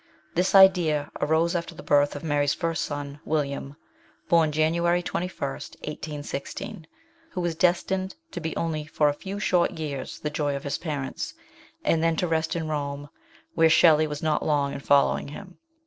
This 0.33 0.55
idea 0.55 1.11
arose 1.21 1.55
after 1.55 1.75
the 1.75 1.83
birth 1.83 2.15
of 2.15 2.23
Mary's 2.23 2.55
first 2.55 2.85
son, 2.85 3.19
William, 3.23 3.75
born 4.29 4.51
January 4.51 5.03
24, 5.03 5.49
1816, 5.51 6.87
who 7.29 7.39
was 7.41 7.53
destined 7.53 8.15
to 8.31 8.39
be 8.41 8.55
only 8.55 8.83
for 8.87 9.09
a 9.09 9.13
few 9.13 9.39
short 9.39 9.69
years 9.77 10.17
the 10.19 10.31
joy 10.31 10.55
of 10.55 10.63
his 10.63 10.79
parents, 10.79 11.35
and 11.85 12.01
then 12.01 12.15
to 12.15 12.27
rest 12.27 12.55
in 12.55 12.67
Rome, 12.67 13.09
where 13.53 13.69
Shelley 13.69 14.07
was 14.07 14.23
not 14.23 14.43
long 14.43 14.73
in 14.73 14.79
following 14.79 15.27
him. 15.27 15.59